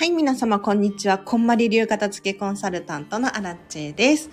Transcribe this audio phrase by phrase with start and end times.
[0.00, 1.18] はい、皆様、こんにちは。
[1.18, 4.30] こんまり流片付けコンサルタントのアラッチェです。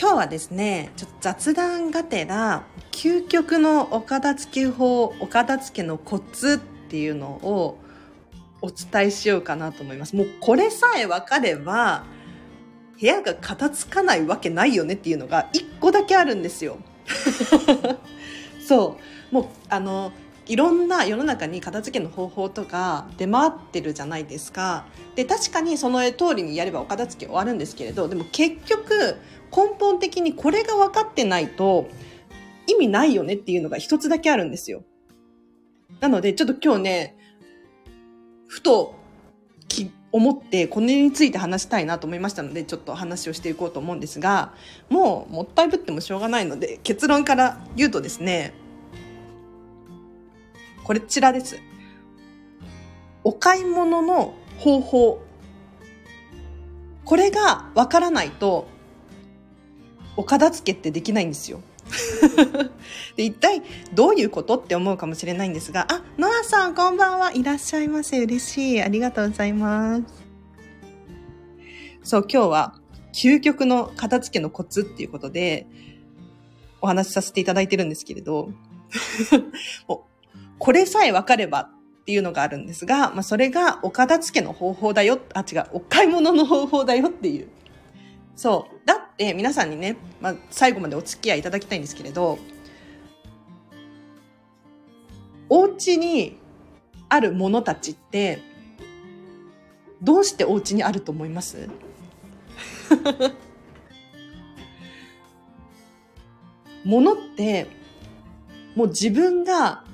[0.00, 7.80] 今日はですね、ちょっと雑談がてら、究極のお片付け法、お片付けのコツっていうのを
[8.62, 10.14] お伝えしようかなと思います。
[10.14, 12.04] もうこれさえ分かれば、
[13.00, 16.78] 部屋が片付かないわけないよねっていうのが一個だけあるんですよ。
[18.64, 18.96] そ
[19.32, 19.34] う。
[19.34, 20.12] もう、あの、
[20.48, 24.86] いろんな世の中に片付けの方法とか出回ってるじゃないですか。
[25.14, 29.16] で、確かにその通りにやればお片付け終わるんですけれど、でも結局
[29.54, 31.88] 根本的にこれが分かってないと
[32.66, 34.82] 意味ないよねっていうのが一つだけあるんですよ。
[36.00, 37.16] なので、ちょっと今日ね、
[38.46, 38.98] ふと
[40.10, 44.54] 思ってこれについて話したいなと思いましたのでちょっと話をしていこうと思うんですが
[44.88, 48.54] もうもったいぶってもしょうがないので結論から言うとですね
[50.88, 51.60] こちらです。
[53.22, 55.22] お買い物の方法。
[57.04, 58.66] これがわからないと、
[60.16, 61.60] お片付けってできないんですよ。
[63.16, 63.62] で一体
[63.92, 68.22] どういうことって思うかもしれないんですが、あ、ノアさんこんばんはいらっしゃいませ。
[68.22, 68.80] 嬉しい。
[68.80, 70.04] ありがとうございます。
[72.02, 72.80] そう、今日は
[73.12, 75.66] 究極の片付けのコツっていうことで
[76.80, 78.52] お話しさせていただいてるんですけれど、
[79.86, 80.07] も
[80.58, 81.70] これさえ分かればっ
[82.04, 85.18] ていうのがあるんですが、まあ、それがお片付けの方法だよ。
[85.34, 87.48] あ、違う、お買い物の方法だよっていう。
[88.34, 88.76] そう。
[88.86, 92.38] だって皆さんにね、まあ、最後までお付き合いいただきたいんですけれど、
[95.50, 96.38] お家に
[97.08, 98.40] あるものたちって、
[100.02, 101.68] どうしてお家にあると思います？
[106.84, 107.66] ものって、
[108.76, 109.84] もう自分が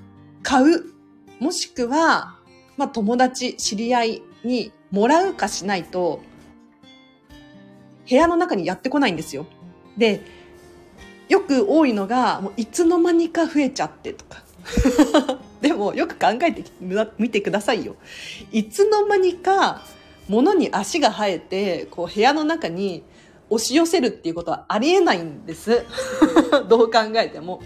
[0.44, 0.84] 買う、
[1.40, 2.38] もしくは、
[2.76, 6.20] まあ、友達、知り合いにもらうかしないと、
[8.08, 9.46] 部屋の中にやってこないんですよ。
[9.96, 10.20] で、
[11.28, 14.44] よく多いのが、もういつの間にか増えちゃってとか。
[15.62, 16.62] でも、よく考えて
[17.18, 17.96] みてくださいよ。
[18.52, 19.82] いつの間にか、
[20.28, 23.02] 物に足が生えて、こう部屋の中に
[23.48, 25.84] 押し寄せるっていうことはありえないんです。
[26.68, 27.62] どう考えても。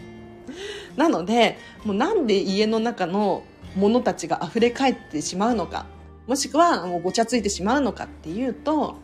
[0.98, 3.44] なのでもうなんで家の中の
[3.76, 5.86] ものたちが溢れ返ってしまうのか
[6.26, 8.96] もしくはもうごちゃついてしまうのかっていうと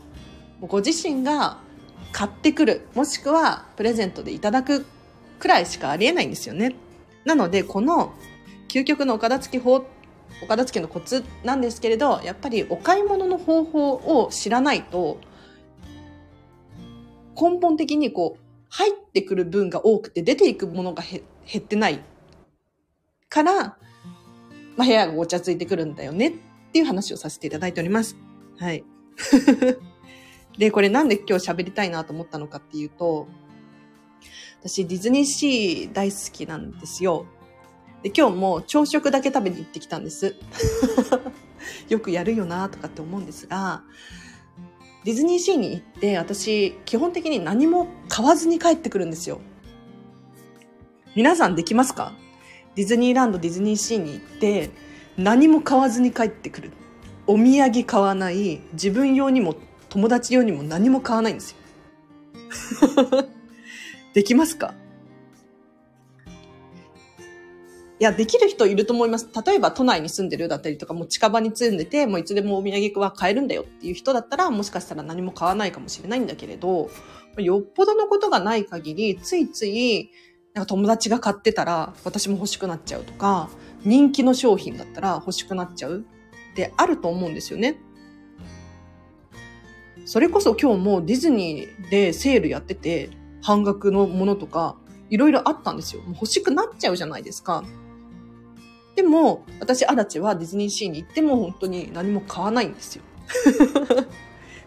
[0.60, 1.58] ご自身が
[2.12, 4.84] 買ってくるもしくはプレゼントでいただく
[5.38, 6.74] くらいしかありえないんですよね。
[7.24, 8.12] なのでこの
[8.68, 9.86] 究極のお片付き法
[10.42, 15.20] お片付けのコツなんですけれどやっぱりお買い物の方法を知らないと
[17.40, 21.02] 根本的にこう入ってくる分が多くて出ていくものが
[21.50, 22.00] 減ってない
[23.28, 23.54] から、
[24.76, 26.32] まあ、部屋がごちゃついてくるんだよねっ
[26.72, 28.16] ていう話をさせていただいております。
[28.58, 28.84] はい。
[30.58, 33.28] で、これなんで今日喋りたいなと思ったのかっていうと、
[34.60, 37.26] 私ディズニーシー大好きなんですよ。
[38.02, 40.36] で、今日も朝食だけ食べに行ってきたんです。
[41.88, 43.82] よくやるよなとかって思うんですが、
[45.04, 49.40] ディズニーシーに行って私基本的に何も買わずに帰ってくるんですよ。
[51.14, 52.12] 皆さんできますか？
[52.74, 54.70] ディズニーランド、ディズニーシーに行って
[55.16, 56.72] 何も買わずに帰ってくる。
[57.28, 59.54] お土産買わない、自分用にも
[59.88, 61.56] 友達用にも何も買わないんですよ。
[64.12, 64.74] できますか？
[68.00, 69.28] いや、できる人いると思います。
[69.46, 76.90] 例えば都内に住んでるだったりとか、もう近場に住んでて、もういつでもお土産は買えるんだよっていう人だったら、もしかしたら何も買わないかもしれないんだけれど、
[77.38, 80.10] よっぽどのことがない限り、ついつい、
[80.54, 83.50] なんか友達が買ってたら私も欲しくなっちゃうとか、
[83.84, 86.04] 人気の商品だったら欲しくなっちゃう
[86.52, 87.76] ってあると思うんですよね。
[90.06, 93.10] それこそ今日もディズニーでセールやってて、
[93.42, 94.76] 半額のものとか、
[95.10, 96.02] いろいろあったんですよ。
[96.02, 97.64] もう欲しくなっちゃうじゃないですか。
[98.94, 103.02] でも、私、アラチはディズニーシーに行っても本当に何も買わないんですよ。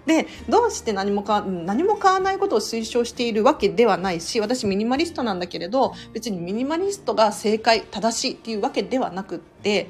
[0.08, 9.90] で、どうして何も買わ、何も買わないことを推奨しているわけではないし、私ミニマリストなんだけれど、別にミニマリストが正解、正しいっていうわけではなくって、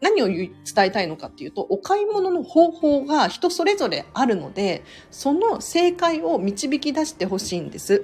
[0.00, 8.02] 何を伝えたいのかっていうと、お買い物の方法が人それぞれあるので、その正解を導き出してほしいんです。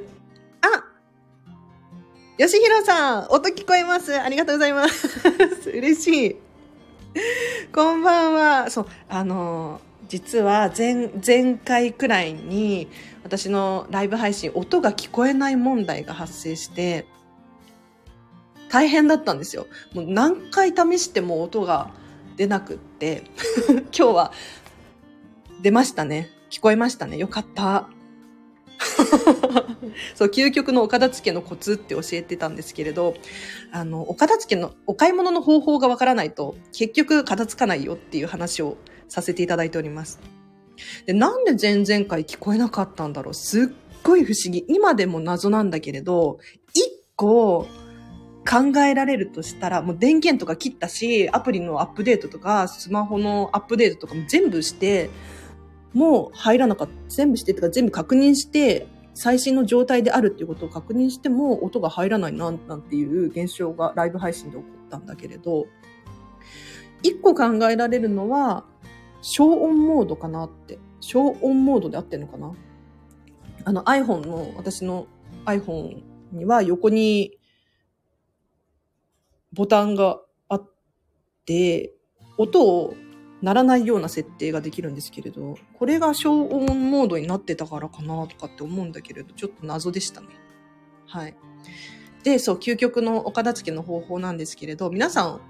[0.61, 0.85] あ
[2.38, 4.15] よしひろさん、音聞こえます。
[4.21, 5.09] ありがとうございます。
[5.71, 6.37] 嬉しい。
[7.75, 8.71] こんばんは。
[8.71, 12.88] そう、あの、実は前、前回くらいに
[13.25, 17.06] 私のライブ配信、音が聞こえない問題が発生して、
[18.69, 19.67] 大変だったんですよ。
[19.94, 21.91] もう何回試しても音が
[22.37, 23.25] 出なくって、
[23.69, 24.32] 今日は
[25.62, 26.31] 出ましたね。
[26.50, 27.17] 聞こえましたね。
[27.17, 27.88] よかった。
[30.14, 33.14] そう、究極のお片付けのコツって教えてたんですけれど、
[33.73, 38.76] あの、お片付けの、お買い物の方法がわからないと、結局片付かないよっていう話を
[39.08, 40.20] させていただいております。
[41.06, 43.67] で、なんで前々回聞こえなかったんだろうすっ
[44.03, 44.64] ごい不思議。
[44.69, 46.38] 今でも謎なんだけれど、
[46.75, 47.67] 一個
[48.49, 55.11] 考えられるとしたら、もう電源とか切ったし、アプリのアップデートとか、スマホのアップデートとかも全部して、
[55.93, 56.93] もう入らなかった。
[57.09, 65.67] 全部してとか全部確認して、最新の状態であるっていうことを確認しても音が入らないな、なんていう現象がライブ配信で起こったんだけれど、
[67.02, 68.64] 一個考えられるのは、
[69.22, 70.78] 消音モードかなって。
[71.00, 72.52] 消音モードで合ってるのかな？
[73.64, 75.06] あの iPhone の、私の
[75.44, 76.02] iPhone
[76.32, 77.38] には横に
[79.52, 80.70] ボタンがあっ
[81.44, 81.92] て、
[82.38, 82.94] 音を
[83.42, 90.28] 鳴らないような設定ができるんですけれど、これが消音モードになってたからかなとかって思うんだけれど、ちょっと謎でしたね。
[91.06, 91.36] はい。
[92.24, 95.40] で、そう、究極のお片付けの方法なんですけれど、皆さん、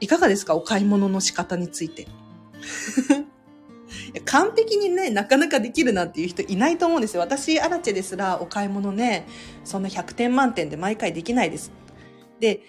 [0.00, 0.54] いかがですか？
[0.54, 2.06] お買い物の仕方について。
[4.24, 7.20] 完璧にね、なかなかできるなんていう人いないと思うんですよ。
[7.20, 9.26] 私、アラチェですらお買い物ね、
[9.64, 11.72] そんな100点満点で毎回できないです。
[12.40, 12.62] で、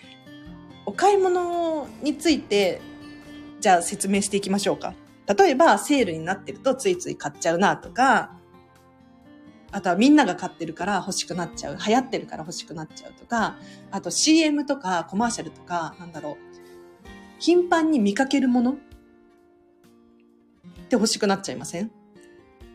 [0.86, 2.82] お買い物について、
[3.60, 4.94] じゃあ説明していきましょうか。
[5.38, 8.38] 例えば、セールになってるとついつい買っちゃうなとか、
[9.72, 11.78] あとはみんなが買ってるから欲しくなっちゃう。
[11.78, 13.58] 流行ってるから欲しくなっちゃうとか、
[13.90, 16.38] あと CM とかコマーシャルとか、なんだろう、
[17.40, 18.78] 頻繁に見かけるもの
[20.94, 21.92] って欲しくなっちゃいません？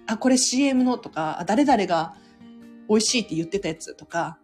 [0.07, 2.15] あ、これ CM のとか、あ誰々が
[2.89, 4.39] 美味しいって言ってたやつとか、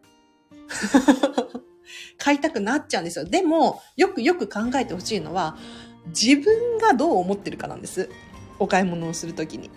[2.17, 3.25] 買いたくなっちゃうんですよ。
[3.25, 5.57] でも、よくよく考えてほしいのは、
[6.09, 8.11] 自分がどう思ってるかなんです。
[8.59, 9.71] お買い物をするときに。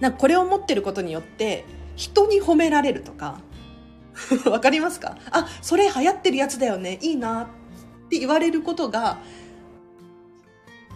[0.00, 1.64] なんかこれを持ってることによって、
[1.94, 3.40] 人に褒められるとか、
[4.50, 5.18] わかりますか？
[5.30, 6.98] あ、それ流行ってるやつだよね。
[7.02, 7.46] いいなっ
[8.08, 9.18] て言われることが、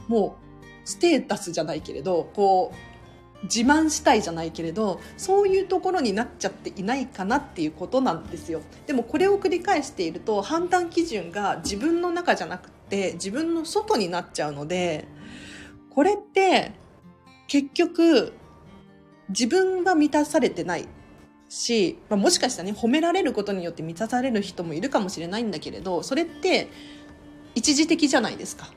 [0.08, 0.47] もう、
[0.88, 2.72] ステータスじゃないけれど、こ
[3.42, 8.62] う、自慢したいじゃないけれど、そういうところになっちゃっていないかなっていうことなんですよ。
[8.86, 15.06] でもこれを繰り返していると、判断基準が自分の中じゃなくて、自分の外になっちゃうので、
[15.90, 16.72] これって、
[17.48, 18.32] 結局、
[19.28, 20.88] 自分が満たされてない
[21.50, 26.68] し、まあ、もしかしたらね、褒められることによって満たされる人もいるかもしれないんだけれど、それって
[27.54, 28.72] 一時的じゃないですか。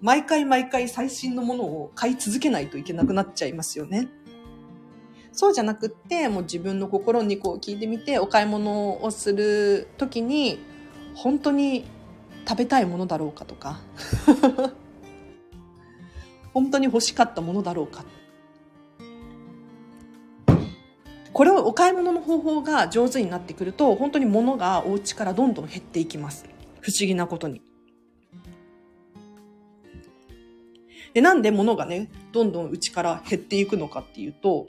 [0.00, 4.08] 毎回毎回最新のものを買い続けないといけなくなっちゃいますよね。
[5.32, 10.58] そうじゃなくって、もう自分の心にこう聞いてみて、お買い物をするときに、
[11.14, 11.84] 本当に
[12.48, 13.80] 食べたいものだろうかとか、
[16.52, 18.04] 本当に欲しかったものだろうか。
[21.32, 26.44] これをお買い物の方法が上手になってくると、本当に物がお家からどんどん減っていきます。
[26.80, 27.62] 不思議なことに。
[31.14, 34.66] で、なんで物がね、どんどん家から減っていくのかっていうと、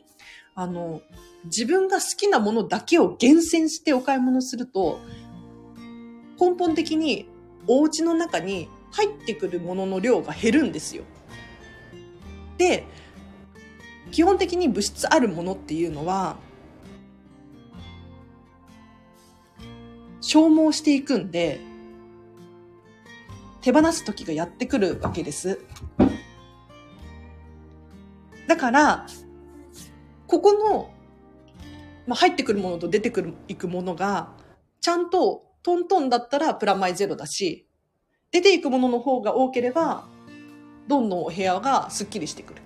[0.55, 1.01] あの、
[1.45, 4.99] 自分が好きなものだけを厳選してお買い物すると、
[6.39, 7.27] 根本的に
[7.67, 11.03] お家の中に入ってくるものの量が減るんですよ。
[12.57, 12.85] で、
[14.11, 16.37] 基本的に物質あるものっていうのは、
[20.19, 21.59] 消耗していくんで、
[23.61, 25.59] 手放す時がやってくるわけです。
[28.51, 29.05] だから、
[30.27, 30.91] ここの、
[32.05, 34.33] まあ、入ってくるものと出てくる、いくものが、
[34.81, 37.65] ちゃんとトントンだったらプラマイゼロだし、
[38.29, 40.09] 出ていくものの方が多ければ、
[40.89, 42.61] どんどんお部屋がスッキリしてくる。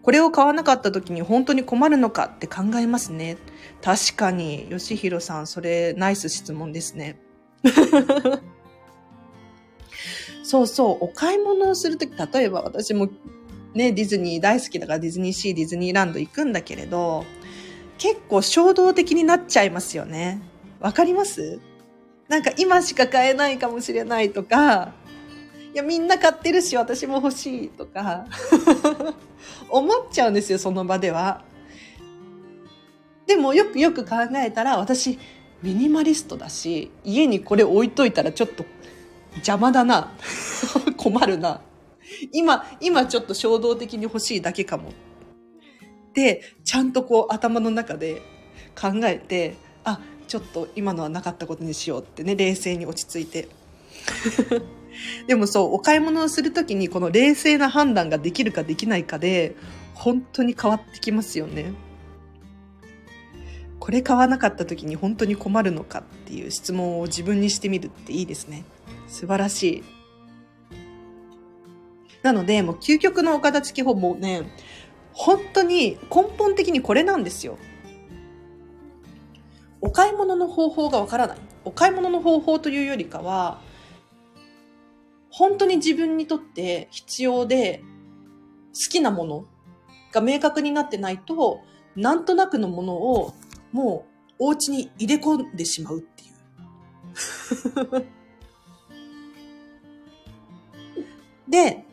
[0.00, 3.36] これを買わなかった時に本当に困るのかって考えますね。
[3.82, 7.18] 確かに、吉弘さん、それナイス質問ですね。
[10.44, 13.10] そうそう、お買い物をするとき、例えば私も
[13.78, 17.24] ね、ディズニー大好きだからディズニーシー、ディズニーランド行くんだけれど、
[17.96, 20.42] 結構衝動的になっちゃいますよね。
[20.80, 21.60] わかります？
[22.28, 24.92] なんか今しか買えないかもしれないとか、
[25.72, 28.26] いやみんな買ってるし私も欲しいとか、
[29.70, 31.44] 思っちゃうんですよ、その場では。
[33.26, 35.18] でもよくよく考えたら私
[35.62, 38.64] ミニマリストだし、家にこれ置いといたらちょっと
[39.36, 40.12] 邪魔だな。
[40.96, 41.60] 困るな。
[42.32, 44.92] 今、今ちょっと衝動的に欲しいだけかも。
[46.14, 48.22] で、ちゃんとこう頭の中で
[48.74, 53.48] 考えて、あ、ちょっと今のはなかったことにしようってね、冷静に落ち着いて。
[55.26, 59.54] でもそう、お買い物をするときにこの冷静な判断ができるかできないかで、
[59.94, 61.72] 本当に変わってきますよね。
[63.80, 68.64] これ買わなかった時に本当に困るのかっていう質問を自分にしてみるっていいですね。
[69.08, 69.97] 素晴らしい。
[72.28, 74.42] なので、もう究極のお片付き法もね、
[75.14, 77.56] 本当に根本的にこれなんですよ。
[79.80, 81.38] お買い物の方法がわからない。
[81.64, 83.62] お買い物の方法というよりかは、
[85.30, 87.82] 本当に自分にとって必要で
[88.74, 89.46] 好きなもの
[90.12, 91.62] が明確になってないと、
[91.96, 93.32] なんとなくのものを
[93.72, 94.04] も
[94.38, 96.26] うお家に入れ込んでしまうってい
[97.96, 98.06] う。
[101.48, 101.87] で、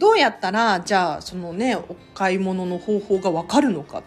[0.00, 4.02] どうやったら、じゃあ、そのね、お買い物の方法がわかるのかっ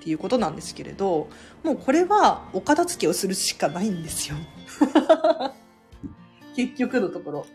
[0.00, 1.28] ていうことなんですけれど、
[1.64, 4.36] もうこれはお片付けをするしかないんですよ。
[6.54, 7.46] 結局のところ。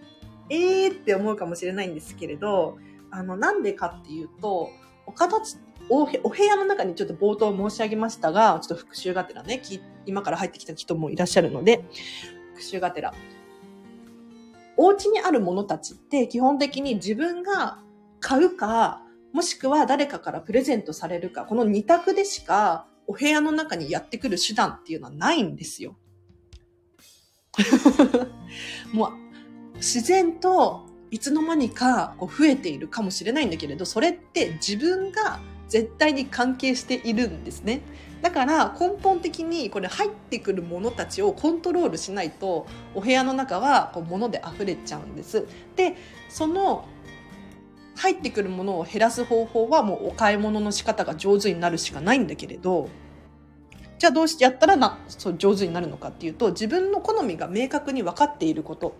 [0.49, 2.77] えー、って思うかもしれないんですけれど、
[3.09, 4.69] あの、なんでかっていうと、
[5.05, 9.61] お片付お部屋の中にちょっと冒頭申し上げましたが、ちょっと復習がてらね、
[10.05, 11.85] 今から入ってきた人もいらっしゃるので、
[12.49, 13.13] 復習がてら。
[14.77, 17.79] お家にあるものたちって基本的に自分が
[18.19, 19.01] 買うか、
[19.33, 25.97] もしくは誰かからプレゼントされるか、この二択でしかお部屋の中にやってくる手段っていうのはないんですよ。
[28.93, 37.81] もう自然といつの間にかこう増えているかもしれないんだけれど、それって自分が絶対に関係しているんですね。
[38.21, 45.45] だから根本的にこれ入ってくるものたちをコントロールしないとお部屋の中はこう物で溢れちゃうんです。
[45.75, 45.95] で、
[46.29, 46.87] その
[47.95, 52.89] 入ってくるものを減らす方法はもうお買い物の仕方が上手になるしかないんだけれど、
[53.97, 58.95] じゃあどうしてやったらな、そう上手になるのかっていうと、自分の好みが明確に分かっていること。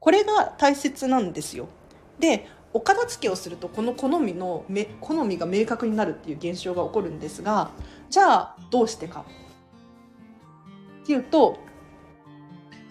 [0.00, 1.68] これが大切なんですよ。
[2.18, 2.46] で、
[2.76, 4.66] お片付けをするとこの好みの
[5.00, 7.70] 好みが明確になるっていう現象が起こるんですが
[8.10, 9.24] じゃあどうしてか。
[11.02, 11.58] っていうと、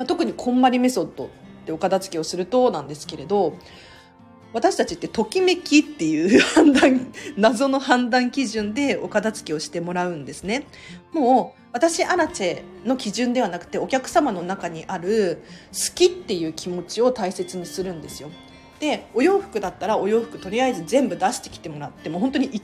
[0.07, 1.29] 特にこんまりメソッド
[1.65, 3.57] でお片付けをするとなんですけれど
[4.53, 10.65] 私たちってときめきっていう判断謎の判断基準でお片付けをしてもらうんですね。
[11.11, 15.43] もう私アラチェの基準ではなくてお客様の中にある
[15.73, 18.29] 好きっていう気持ちを大切にするんですよ。
[18.79, 22.63] でお洋服だったらお洋服とりあえず全部出してきてもらっても本当に一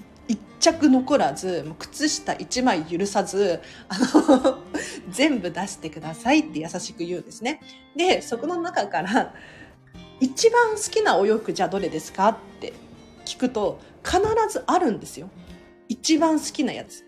[0.62, 4.60] 着残らず靴下1枚許さずあの
[5.12, 7.62] 全部出してくださいって優しく言うんですね。
[7.96, 9.34] でそこの中から
[10.20, 12.74] 一番好きなお洋服じゃあどれですかって
[13.26, 15.30] 聞くと必ずあるんですよ。
[15.90, 17.04] 一番好きなやつ。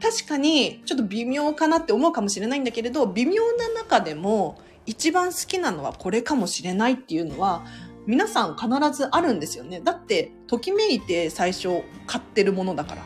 [0.00, 7.64] 確かにちょっと微妙かなって思うかもしれないんだけれど微妙な中でも一番好きなのはこれかもしれないっていうのは
[8.06, 9.80] 皆さん必ずあるんですよね。
[9.80, 13.02] だって、ときめいて最初買ってるものだから。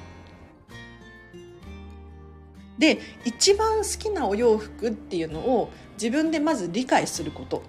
[2.78, 7.62] で、一番好きなお洋服っていうのを自分でまず理解すること。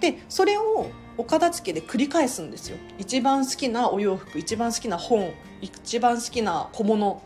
[0.00, 2.76] で、それをお片付けで繰り返すんですよ。
[2.98, 7.22] 一番好きなお洋服、一番好きな本、一番好きな小物、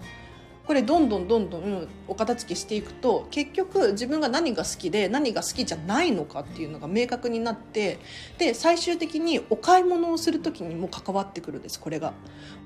[0.66, 7.98] これどんどんどんどんお片付けしていくと結局自分が何が好きで何が好きじゃないのかっていうのが明確になって
[8.38, 12.14] で最終的にお買い物をする時にも関わってくるんですこれが。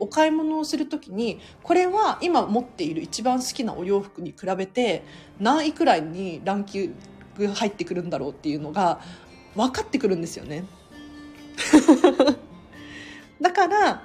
[0.00, 5.02] お買い物をする時にこれは今持っている一番好きなお洋服に比べて
[5.40, 6.94] 何位くらいにランキン
[7.36, 9.00] グ入ってくるんだろうっていうのが
[9.56, 10.64] 分かってくるんですよね。
[13.40, 14.02] だから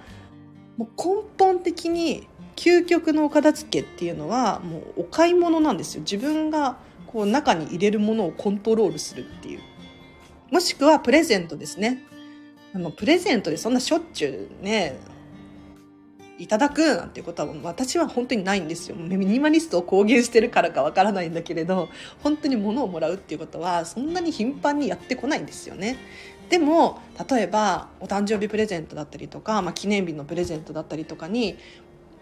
[0.78, 6.02] もう根本的に究極のお片付けっていうのはもうお買い物なんですよ。
[6.02, 9.60] 自分がこう中に入れるものをコントロールするっていう。
[10.52, 12.04] もしくはプレゼントですね。
[12.74, 14.98] あのプレゼントでそんなしょっちゅうね
[16.40, 18.96] いただくなんていうことは私は本当にないんですよ。
[18.96, 21.90] ミニマリストを公言してるからかわからないんだけれど
[22.24, 25.98] 本当に物をもらうっていうことはそんなに頻繁にやってこないんですよね。
[26.50, 31.58] でも例えばお誕生日プレゼントだったりとか、まあ、記念日のプレゼントだったりとかに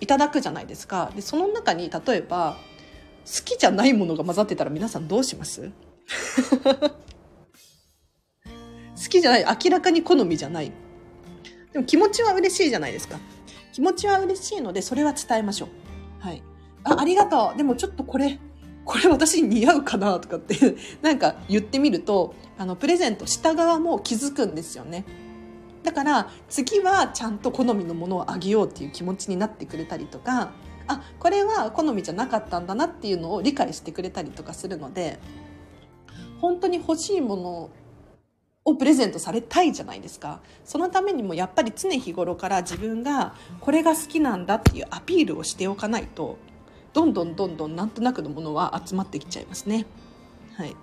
[0.01, 1.11] いただくじゃないですか。
[1.15, 2.57] でその中に例えば
[3.25, 5.71] 好きじゃないものが混ざってたら皆さんどうします？
[8.43, 10.71] 好きじゃない明らかに好みじゃない。
[11.71, 13.17] でも気持ちは嬉しいじゃないですか。
[13.73, 15.69] 気持ちは嬉しいのでそれは伝えましょう。
[16.19, 16.43] はい。
[16.83, 17.57] あありがとう。
[17.57, 18.39] でもちょっとこれ
[18.83, 25.05] これ私に似合うかなとかってなんか言ってみるとあのプレゼントした側も気づくんですよね。
[25.83, 30.51] だから次はちゃんと好みのものをあげようっていう気持ちになってくれたりとか
[30.87, 35.19] あこれは好みじゃなかったんだなっていうのを理解してくれたりとかするので
[36.39, 37.69] 本当に欲しいもの
[38.63, 40.39] をプレゼントされたいじゃないですか。
[40.65, 46.37] そのためにもやっぱり常日頃から自分がこれが好きなんだっていうアピールをしておかないと
[46.93, 49.85] どんどんどんどんなんとなくのものは集まってきちゃいますね。
[50.55, 50.75] はい。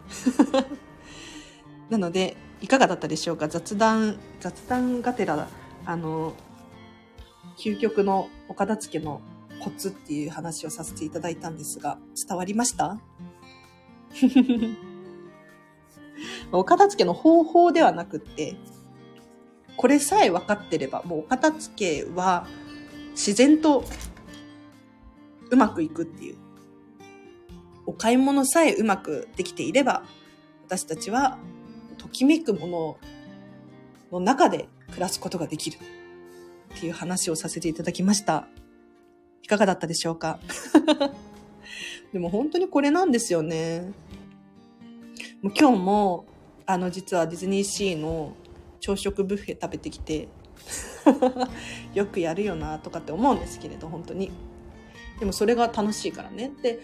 [1.90, 3.48] なのでいかがだったでしょうか？
[3.48, 5.48] 雑談雑談がてら
[5.84, 6.34] あの
[7.58, 9.20] 究極のお片付けの
[9.60, 11.98] コツっていう話をさせていただいたんですが
[12.28, 13.00] 伝わりました？
[16.52, 18.56] お片付けの方法ではなくって、
[19.76, 22.46] これさえ分かってれば、もうお片付けは
[23.12, 23.84] 自然と
[25.50, 26.36] うまくいくっていう。
[27.86, 30.04] お買い物さえうまくできていれば、
[30.66, 31.38] 私たちは
[32.08, 32.96] ときめくもの
[34.12, 35.78] の中で暮らすことができる
[36.74, 38.46] っていう話をさせていただきました。
[39.42, 40.40] いかがだったでしょうか？
[42.12, 43.92] でも本当にこれなんですよね。
[45.42, 46.24] もう今日も
[46.66, 48.34] あの、実はディズニーシーの
[48.80, 50.28] 朝食ブッフェ食べてきて
[51.94, 54.30] よくやるよなとかって思うんですけれど、本当に。
[55.18, 56.52] でもそれが楽しいからね。
[56.62, 56.80] で、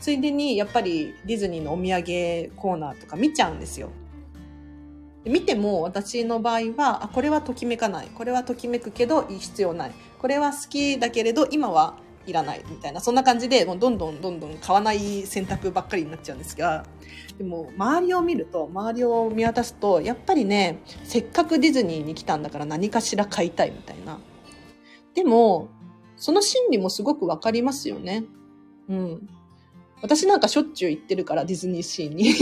[0.00, 3.90] ついでにやっぱりディズニーのお土産コーナーとか見ちゃうんですよ。
[5.28, 8.08] 見ても私の場合は、あ、これはときめかない。
[8.14, 9.92] これはときめくけど必要ない。
[10.18, 16.84] これは好きだけれど今はいらないみたいな、そんな感じで、もうどんどんどんどん買わない選択ばっかりになっちゃうんですが、
[17.38, 24.18] でも周りを見ると、周りを見渡すと、やっぱりね、せっかくディズニーに来たんだから何かしら買いたいみたいな。
[25.14, 25.68] でも、
[26.16, 28.24] その心理もすごくわかりますよね。
[28.88, 29.28] うん。
[30.02, 32.34] 私なんかしょっちゅう行ってるから、ディズニーシーに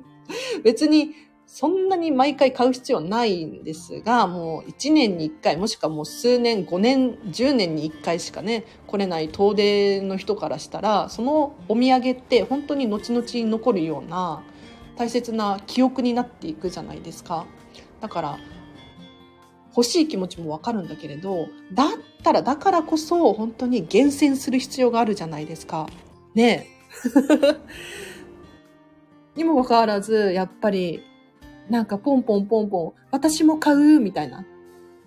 [0.64, 1.10] 別に
[1.46, 14.42] そんなに毎回買う必要ないんですが、もう1年に1回、もしくはもう数年、5年、10年に1回しかね、来れない遠出の人からしたら、そのお土産って本当に後々に残るような
[14.96, 17.46] 大切な記憶になっていくじゃないですか。
[18.00, 18.38] だから、
[19.70, 21.88] 欲しい気持ちもわかるんだけれど、だっ
[22.24, 25.86] たら、だからこそ本当に厳選する必要があるじゃないですか。
[26.34, 26.76] ねえ。
[29.36, 31.02] にもかかわらず、やっぱり
[31.68, 34.44] なんかポンポンポンポン、私も買うみたいな。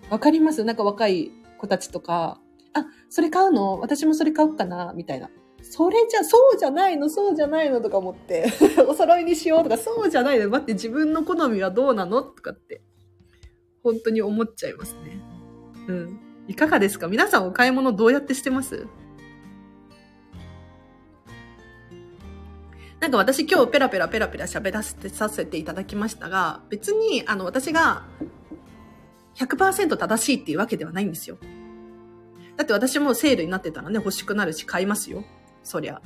[0.09, 0.63] わかります？
[0.63, 2.41] なんか若い子たちとか、
[2.73, 3.79] あ、それ買うの？
[3.79, 5.29] 私もそれ買おうかなみたいな。
[5.61, 7.09] それじゃ、そうじゃないの？
[7.09, 8.51] そうじゃないのとか思って、
[8.87, 10.49] お揃いにしようとか、そうじゃないの？
[10.49, 12.23] 待って、自分の好みはどうなの？
[12.23, 12.81] とかって、
[13.83, 15.19] 本当に思っちゃいますね。
[15.87, 16.19] うん。
[16.47, 17.07] いかがですか？
[17.07, 18.87] 皆さんお買い物どうやってしてます？
[22.99, 28.03] なんか私今日ペラペラペラペラ喋らせてさせていただきましたが、別にあの私が
[29.35, 31.37] 100%正しいっていうわけではないんですよ。
[32.57, 35.23] だって私もセールになってたらね、欲しくなるし買いますよ。
[35.63, 36.01] そりゃ。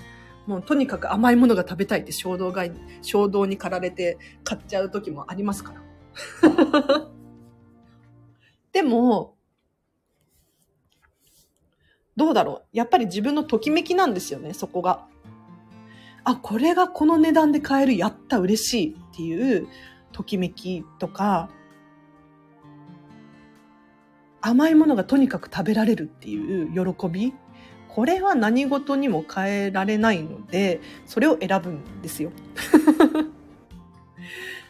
[0.45, 2.65] もうとにかく甘いものが食べたいって衝動が、
[3.01, 7.10] 衝動に駆られて買っちゃう時もありますから。
[8.71, 9.36] でも、
[12.15, 15.08] どうだろうやっぱり自分のときめきなんですよね、そこが。
[16.26, 19.68] あ、これがこの値段で買える、やった、嬉しいっていう
[20.12, 21.50] ときめきとか、
[24.42, 27.34] 甘いものがとにかく食べられるっていう喜び。
[27.88, 32.32] これは何事にも変えられないので、それを選ぶんですよ。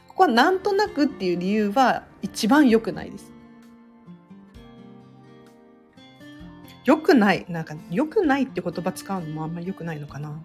[0.10, 3.32] ここはなんとなくっていう理由は一番良くないです。
[6.86, 7.46] 良くない。
[7.48, 10.44] なんか、良くないって言葉使うのもあんまり良くないのかな。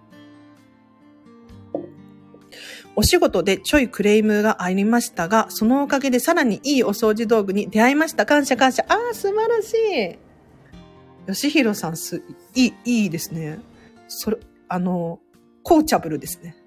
[2.99, 8.25] お仕事でちょいクレームがありましたが、そのおかげでさらにいいお掃除道具に出会いました。
[8.25, 8.83] 感謝感謝。
[8.89, 9.73] ああ、素晴らし
[11.25, 11.31] い。
[11.31, 12.21] 吉弘さんす、
[12.55, 13.59] いい、いいですね。
[14.09, 15.21] それ、あの、
[15.63, 16.57] コーチャブルですね。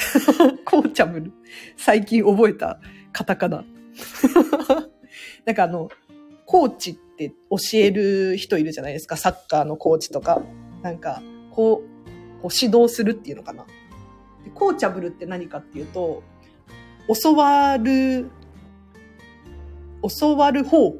[0.66, 1.32] コーチャブル。
[1.78, 2.80] 最近覚えた
[3.12, 3.64] カタカナ。
[5.46, 5.88] なんかあの、
[6.44, 9.16] コーチって教える人いるじゃないですか。
[9.16, 10.42] サッカーのコーチとか。
[10.82, 13.64] なんか、こう、こう指導するっていうのかな。
[14.48, 16.22] コーチャブルって何かっていうと、
[17.22, 18.30] 教わる、
[20.18, 20.94] 教わる方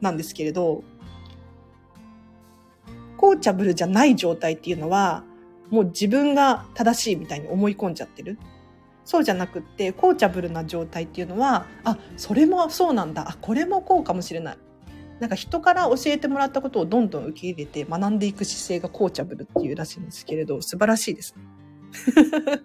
[0.00, 0.82] なんですけれど、
[3.16, 5.24] コーチャブルじゃない状態っていうのは、
[5.70, 8.38] もう自分が正しいみたいに思い込んじゃってる。
[9.04, 13.28] そうじゃなくって、コーチャブルな状態っていうのは、あ、それもそうなんだ。
[13.30, 14.58] あ、これもこうかもしれない。
[15.20, 21.42] なんか人から教えてもらったことをどんどん受け入れて学んでいく姿勢がコーチャブルっていうらしいんですけれど、素晴らしいですね。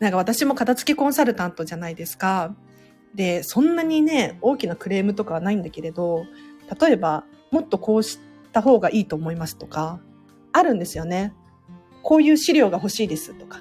[0.00, 2.56] なんか私も片付けコンサルタントじゃないですか。
[3.14, 6.24] で、そんなにね、大きなクレームとかはないんだけれど、
[6.80, 8.18] 例えば、もっとこうし
[8.52, 10.00] た方がいいと思いますとか、
[10.52, 11.34] あるんですよね。
[12.02, 13.60] こういう資料が欲しいですとか。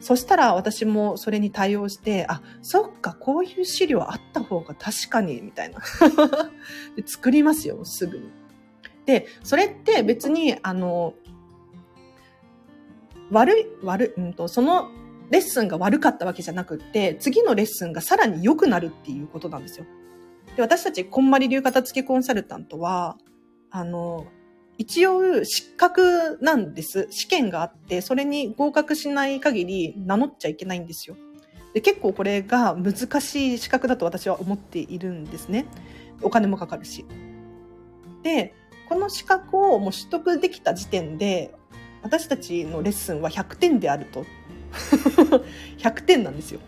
[0.00, 5.80] そしたら私もそれに対応して、あ、そっか、こういう資料あった方が確かに、みたいな
[6.96, 7.06] で。
[7.06, 8.39] 作りますよ、すぐに。
[9.06, 11.14] で、それって別に、あの、
[13.30, 14.90] 悪い、悪い、うんと、その
[15.30, 19.86] レッスンが悪かったわけじゃなくって、次のレッスンがさらに良くなるっていうことなんですよ。
[20.56, 23.16] で、私たち、こんまり流片付けコンサルタントは、
[23.70, 24.26] あの、
[24.78, 27.06] 一応失格なんです。
[27.10, 31.16] 試験があって、それに合格しない限り名乗っちゃいけないんですよ。
[31.74, 35.66] で結構これが難しい資格だと私は思っているんですね。
[36.22, 37.04] お金もかかるし。
[38.22, 38.54] で、
[38.90, 41.54] この資格をもう取得できた時点で、
[42.02, 44.26] 私たちのレッスンは100点であると。
[45.78, 46.60] 100点なんですよ。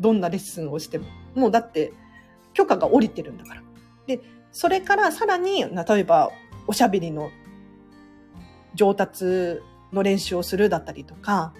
[0.00, 1.06] どんなレッスンをしても。
[1.36, 1.92] もうだって
[2.54, 3.62] 許可が下りてるんだから。
[4.08, 4.18] で、
[4.50, 6.32] それからさらに、例えば
[6.66, 7.30] おしゃべりの
[8.74, 9.60] 上達
[9.92, 11.54] の練習をするだったりとか、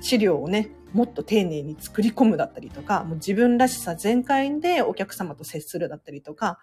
[0.00, 6.60] 資料をね、もっと丁寧に作り込むだったりとか、もう自分らしさ全開でお客様と接するだったりとか、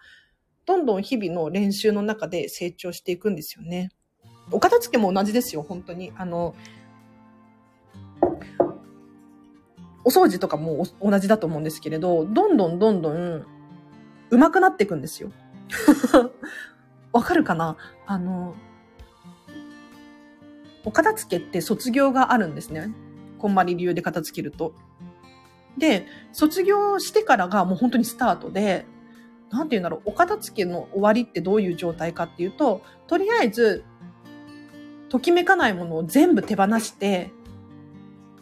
[0.66, 3.90] どんどん日々の練習の中で成長していくんですよね。
[4.50, 6.12] お片付けも同じですよ、本当に。
[6.16, 6.54] あの、
[10.04, 13.46] お掃除とかも同じだと思うんですけれど、どんどんどんどん
[14.30, 15.30] 上手くなっていくんですよ。
[17.12, 17.76] わかるかな？
[18.06, 18.54] あの、
[20.84, 22.92] お片付けって卒業があるんですね。
[23.38, 24.74] こんまり流で片付けると。
[25.78, 28.86] で、卒業してからがもう本当にスタートで、
[29.50, 33.84] なんて言うんだろう、お片付けの終わりってどういう状態かっていうと、とりあえず、
[35.08, 37.30] ときめかないものを全部手放して、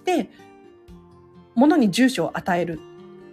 [0.05, 0.31] で、
[1.55, 2.81] 物に住所を与える。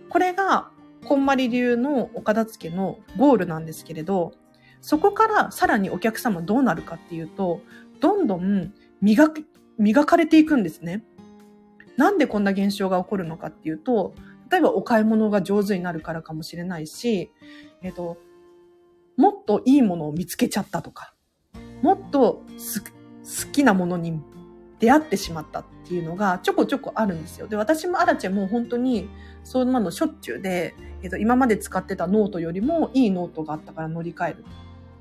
[0.10, 0.70] これが、
[1.06, 4.34] こんまり流のお片付けのゴールなんですけれど、
[4.82, 7.62] そこからさらにお客様どうなるかっていうと、
[8.00, 9.46] どんどん磨く、
[9.78, 11.04] 磨かれていくんですね。
[11.98, 14.14] なんでこんな現象が起こるのかっていうと、
[14.52, 17.32] 例えばお買い物が上手になるからかもしれないし、
[17.82, 18.18] えっと、
[19.18, 21.14] もっといいものを見つけちゃったとか、
[21.82, 22.44] もっと
[23.24, 24.20] 好きなものに
[24.80, 27.48] 出会ってしまったっていうのがちょこちょこあるんですよ。
[27.48, 29.10] で、私もアラチェも本当に
[29.44, 34.46] そんなのしょっちゅうで、えっと、今まで使ってたノートよりもいいノートがあったから乗り換える。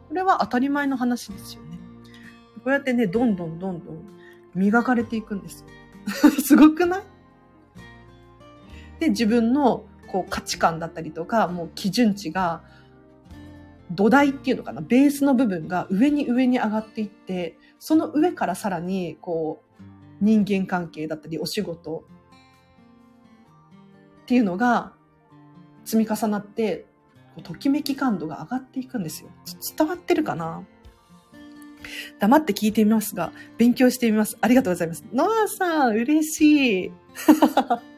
[0.09, 1.79] これは当たり前の話ですよね。
[2.57, 4.05] こうやってね、どんどんどんどん
[4.55, 5.65] 磨かれていくんです。
[6.43, 7.03] すごくない？
[9.01, 12.63] で、自分のこう価値観だったりとか、もう基準値が、
[13.91, 19.83] 土台っていうのかな、ベースの部分が上に上に上がっていって、その上からさらに、こう、
[20.21, 22.05] 人間関係だったり、お仕事
[24.23, 24.93] っていうのが
[25.85, 26.87] 積み重なって、
[27.43, 29.31] ときめき感度が上がっていくんですよ。
[29.77, 30.63] 伝わってるかな？
[32.19, 34.37] 黙って聞いてみますが、勉強してみます。
[34.41, 35.05] ありがとうございます。
[35.13, 36.93] ノアさん、嬉しい。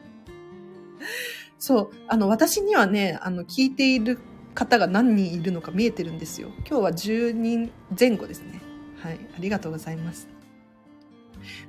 [1.59, 4.19] そう、あの、私にはね、あの、聞いている
[4.53, 6.49] 方が何人いるのか見えてるんですよ。
[6.67, 8.61] 今日は10人前後ですね。
[8.97, 10.27] はい、ありがとうございます。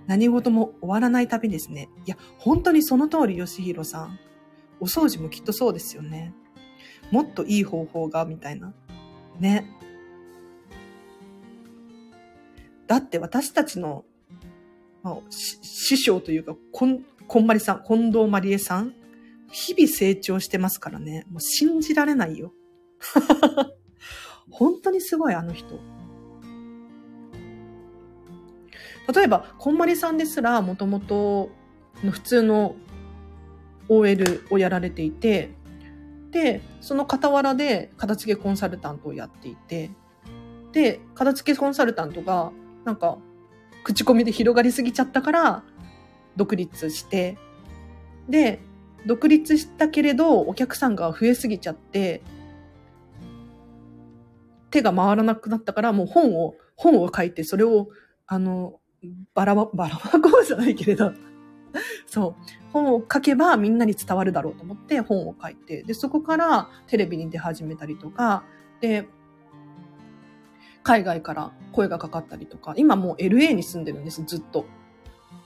[0.07, 1.89] 何事も終わらない旅ですね。
[2.07, 4.19] いや、本当にその通り、吉弘さん。
[4.81, 6.35] お掃除もきっとそうですよね。
[7.11, 8.73] もっといい方法が、みたいな。
[9.39, 9.71] ね。
[12.87, 14.05] だって私たちの、
[15.03, 18.95] まあ、師匠というか、こん、こんまりさん、近藤まりえさん、
[19.55, 21.25] 日々成長してますからね。
[21.31, 22.53] もう信じられないよ。
[24.51, 25.79] 本当にすごい、あの人。
[29.15, 31.51] 例えば、こんまりさんですら、もともと
[32.03, 32.75] の普通の
[33.89, 35.53] OL をやられていて、
[36.33, 39.93] で、その傍らで片付けコンサルタントをやっていて、
[40.73, 42.51] で、片付けコンサルタントが
[42.85, 43.19] なんか、
[43.85, 45.63] 口コミで広がりすぎちゃったから、
[46.35, 47.39] 独立して、
[48.29, 48.61] で、
[49.07, 52.23] 独立したけれど、お客さんが増えすぎちゃって、
[54.71, 57.89] 手が回らなくなったから、もう本を、本を書いて、それを、
[58.27, 58.81] あの、
[59.35, 61.13] ばらば、ばらばこうじゃないけれど、
[62.07, 62.43] そう。
[62.73, 68.45] 本を書けばみんなに伝わるだろうと思って本を書いて、で、そこからテレビに出始めたりとか、
[68.81, 69.07] で、
[70.83, 74.67] 海外から声がかかったりとか、今もう LA に住んでるんです、ずっと。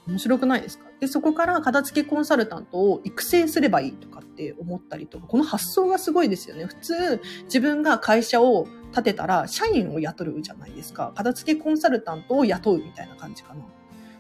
[0.07, 0.88] 面白くないですか？
[1.01, 6.67] で、そこから片付けコンサルタントを育成すればいいとかって思ったりとか、この発想がすごいですよね。
[6.67, 11.13] 普通、自分が会社を建てたら、社員を雇うじゃないですか。
[11.15, 13.65] 片付けコンサルタントを雇うみたいな感じかな。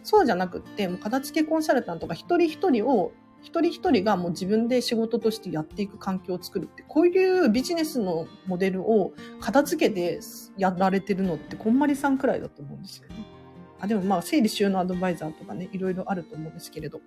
[0.02, 3.12] そうじゃなくって、もう片付けコンサルタントが一人一人を
[3.42, 10.20] 一人一人がもう自分で仕事としてやっていく環境を作るって、こういうビジネスのモデルを片付けて
[10.56, 13.37] やられてるのって、こんまりさんくらいだと思うんですよね。
[13.80, 17.00] あ、でもまあ、整理収納アドバイザーとかね、いろいろあると思うんですけれど。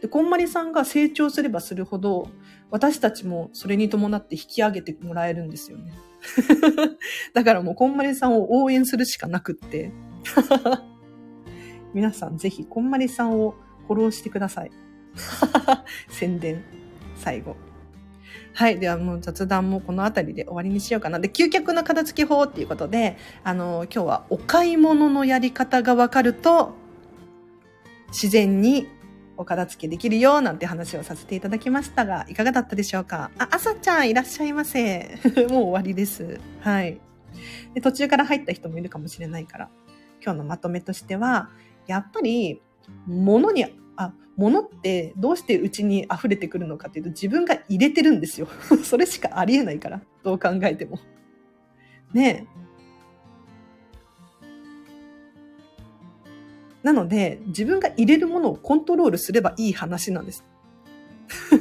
[0.00, 2.28] で、こんまりさんが成長すればするほど、
[2.70, 5.92] 私たちもそれに伴って引き上げてもらえるんですよね。
[7.34, 9.92] だからもうこんまりさんを応援するしかなくって。
[11.92, 13.56] 皆さんぜひこんまりさんを
[13.88, 14.70] フォローしてください。
[16.08, 16.62] 宣伝、
[17.16, 17.69] 最後。
[18.52, 18.78] はい。
[18.78, 21.18] ではもう雑談もこの辺りで終わりにしようかな。
[21.18, 26.74] で、究極の片付け法っていうことで、あの、今日はお買い物のやり方がわかると、
[28.08, 28.88] 自然に
[29.36, 33.30] お片付けできるよ、なんて話をさせていただきましたが、いかがだったでしょうか？
[33.38, 35.16] あ、朝ちゃんいらっしゃいませ。
[35.48, 36.40] もう終わりです。
[36.60, 37.00] はい。
[37.74, 39.70] で途中から入った人もいるかもしれないから、
[40.22, 41.50] 今日のまとめとしては、
[41.86, 42.60] やっぱり、
[43.06, 43.64] 物に、
[44.40, 48.48] 物ってどうしてうちに溢れてくるのかっていうと自分が入れてるんですよ。
[48.82, 50.00] それしかありえないから。
[50.22, 50.98] どう考えても。
[52.14, 52.60] ねえ。
[56.82, 60.42] なので、自分が入れるものをコントロールすればいい話なんです。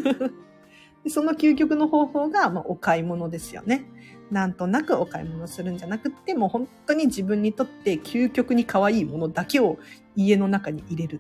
[1.10, 3.84] その究極の方法が、まあ、お買い物ですよね。
[4.32, 9.78] なんとなくお買い物するんじゃなくって、もう本当に自分にとって究極に可愛いものだけを
[10.16, 11.20] 家の中に入れる。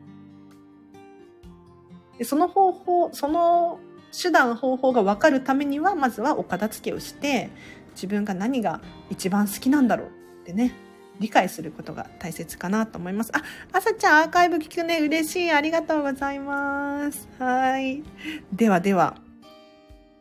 [2.20, 3.80] でその方法、その
[4.12, 7.50] 手段、方法が分かるためには、まずはお片付けをして、
[7.94, 10.08] 自分が何が一番好きなんだろう
[10.42, 10.76] ってね、
[11.20, 13.32] 理解することが大切かなと思います。
[13.34, 15.00] あ、あさちゃんアーカイブ聞くね。
[15.00, 15.52] 嬉しい。
[15.52, 17.30] ありがとうございます。
[17.40, 18.04] はい。
[18.52, 19.16] ではでは、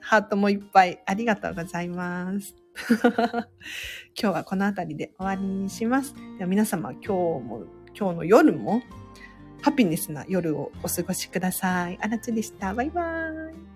[0.00, 2.54] ハートもいっぱいありがとうございます。
[3.10, 3.48] 今
[4.14, 6.14] 日はこの辺りで終わりにします。
[6.38, 8.82] では皆様今日も、今日の夜も
[9.62, 11.98] ハピネスな夜をお過ごしください。
[12.00, 12.74] あらちでした。
[12.74, 13.67] バイバーイ。